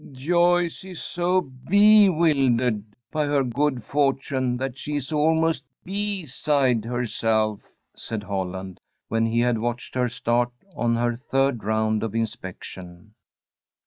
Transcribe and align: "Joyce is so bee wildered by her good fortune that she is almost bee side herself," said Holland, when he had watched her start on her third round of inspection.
"Joyce 0.13 0.83
is 0.83 0.99
so 0.99 1.41
bee 1.41 2.09
wildered 2.09 2.81
by 3.11 3.27
her 3.27 3.43
good 3.43 3.83
fortune 3.83 4.57
that 4.57 4.75
she 4.75 4.95
is 4.95 5.11
almost 5.11 5.63
bee 5.83 6.25
side 6.25 6.85
herself," 6.85 7.71
said 7.95 8.23
Holland, 8.23 8.79
when 9.09 9.27
he 9.27 9.41
had 9.41 9.59
watched 9.59 9.93
her 9.93 10.07
start 10.07 10.51
on 10.75 10.95
her 10.95 11.15
third 11.15 11.63
round 11.63 12.01
of 12.01 12.15
inspection. 12.15 13.13